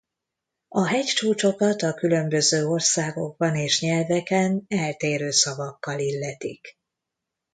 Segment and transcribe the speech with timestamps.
[0.67, 6.77] A hegycsúcsokat a különböző országokban és nyelveken eltérő szavakkal illetik.